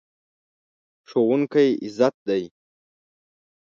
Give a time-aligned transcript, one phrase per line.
[1.09, 2.43] ښوونکی عزت دی.